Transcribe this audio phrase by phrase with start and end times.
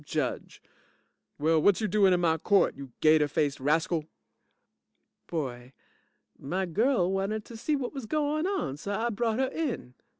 [0.03, 0.63] JUDGE
[1.37, 4.05] Well, whut you doin' in my court, you gater faced rascal?
[5.27, 5.73] BOY
[6.39, 9.93] My girl wanted to see whut was goin' on, so I brought her in.